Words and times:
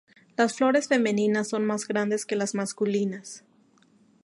Las 0.35 0.55
flores 0.55 0.87
femeninas 0.87 1.49
son 1.49 1.63
más 1.63 1.87
grandes 1.87 2.25
que 2.25 2.35
las 2.35 2.55
masculinas. 2.55 3.43